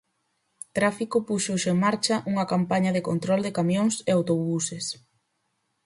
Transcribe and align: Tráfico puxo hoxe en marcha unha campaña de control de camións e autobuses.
Tráfico 0.77 1.17
puxo 1.27 1.49
hoxe 1.53 1.69
en 1.73 1.77
marcha 1.85 2.15
unha 2.31 2.45
campaña 2.53 2.91
de 2.95 3.05
control 3.09 3.39
de 3.43 3.55
camións 3.59 3.95
e 4.09 4.11
autobuses. 4.13 4.85